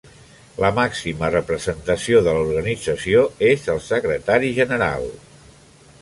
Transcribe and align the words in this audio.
La 0.63 0.69
màxima 0.77 1.29
representació 1.35 2.23
de 2.27 2.35
l'organització 2.37 3.21
és 3.53 3.69
el 3.75 3.85
Secretari 3.89 4.51
General. 4.63 5.07